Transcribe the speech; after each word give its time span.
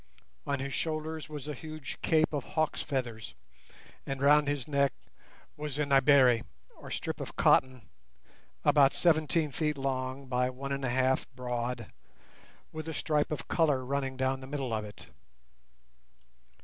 On 0.47 0.57
his 0.57 0.73
shoulders 0.73 1.29
was 1.29 1.47
a 1.47 1.53
huge 1.53 2.01
cape 2.01 2.33
of 2.33 2.43
hawk's 2.43 2.81
feathers, 2.81 3.35
and 4.03 4.19
round 4.19 4.47
his 4.47 4.67
neck 4.67 4.93
was 5.55 5.77
a 5.77 5.85
"naibere", 5.85 6.41
or 6.77 6.89
strip 6.89 7.19
of 7.21 7.35
cotton, 7.35 7.87
about 8.65 8.95
seventeen 8.95 9.51
feet 9.51 9.77
long, 9.77 10.25
by 10.25 10.49
one 10.49 10.71
and 10.71 10.83
a 10.83 10.89
half 10.89 11.29
broad, 11.35 11.93
with 12.71 12.87
a 12.89 12.95
stripe 12.95 13.29
of 13.31 13.47
colour 13.47 13.85
running 13.85 14.17
down 14.17 14.39
the 14.39 14.47
middle 14.47 14.73
of 14.73 14.83
it. 14.83 15.05